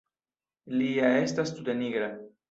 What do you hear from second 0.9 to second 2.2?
ja estas tute nigra!